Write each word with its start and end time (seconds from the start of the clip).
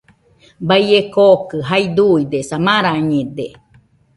Baie 0.67 0.99
kookɨ 1.13 1.57
jae 1.67 1.87
duidesa, 1.95 2.55
marañede 2.65 3.47